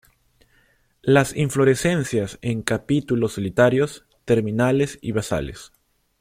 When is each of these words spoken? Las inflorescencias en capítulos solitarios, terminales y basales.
Las 1.03 1.35
inflorescencias 1.35 2.39
en 2.41 2.63
capítulos 2.63 3.33
solitarios, 3.33 4.07
terminales 4.25 4.97
y 5.03 5.11
basales. 5.11 5.73